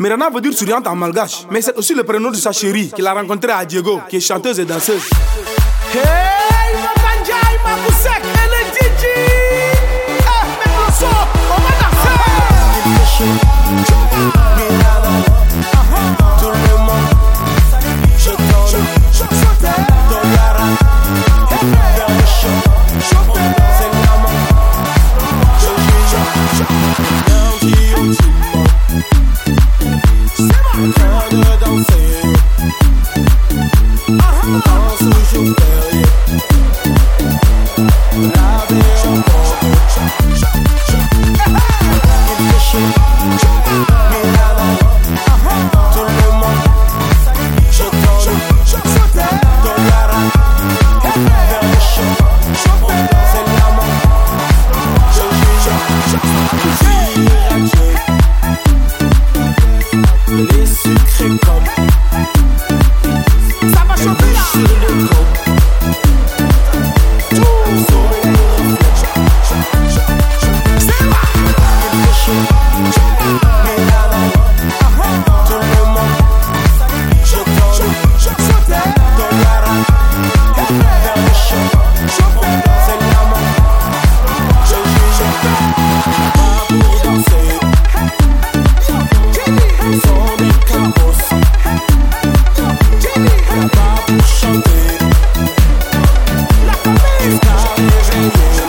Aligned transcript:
Mirana 0.00 0.30
veut 0.30 0.40
dire 0.40 0.54
souriante 0.54 0.86
en 0.86 0.96
malgache, 0.96 1.46
mais 1.50 1.60
c'est 1.60 1.76
aussi 1.76 1.92
le 1.92 2.04
prénom 2.04 2.30
de 2.30 2.36
sa 2.36 2.52
chérie 2.52 2.88
qu'il 2.88 3.06
a 3.06 3.12
rencontrée 3.12 3.52
à 3.52 3.66
Diego, 3.66 4.00
qui 4.08 4.16
est 4.16 4.20
chanteuse 4.20 4.58
et 4.58 4.64
danseuse. 4.64 5.02
the 31.30 31.36
word 31.36 31.62
I'm 31.62 31.84
saying. 31.84 32.49
So 67.70 68.09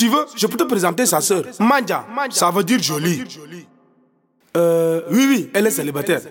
tu 0.00 0.08
veux, 0.08 0.24
je 0.34 0.46
peux 0.46 0.56
te 0.56 0.64
présenter 0.64 1.04
sa 1.04 1.20
sœur. 1.20 1.44
Manja, 1.58 2.06
ça 2.30 2.50
veut 2.50 2.64
dire 2.64 2.82
jolie. 2.82 3.22
Euh, 4.56 5.02
oui, 5.10 5.26
oui, 5.28 5.50
elle 5.52 5.66
est 5.66 5.70
célibataire. 5.70 6.22